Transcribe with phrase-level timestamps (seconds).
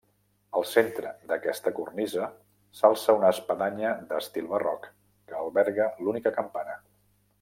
[0.59, 2.29] Al centre d'aquesta cornisa
[2.79, 6.81] s'alça una espadanya d'estil barroc que alberga l'única campana.